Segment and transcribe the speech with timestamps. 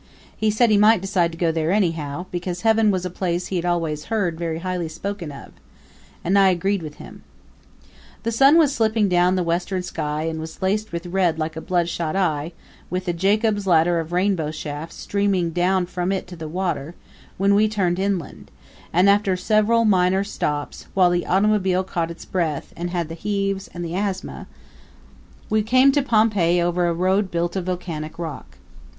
[0.35, 3.57] He said he might decide to go there anyhow, because heaven was a place he
[3.57, 5.51] had always heard very highly spoken of.
[6.23, 7.21] And I agreed with him.
[8.23, 11.61] The sun was slipping down the western sky and was laced with red like a
[11.61, 12.51] bloodshot eye,
[12.89, 16.95] with a Jacob's Ladder of rainbow shafts streaming down from it to the water,
[17.37, 18.49] when we turned inland;
[18.91, 23.13] and after several small minor stops, while the automobile caught its breath and had the
[23.13, 24.47] heaves and the asthma,
[25.47, 28.57] we came to Pompeii over a road built of volcanic rock.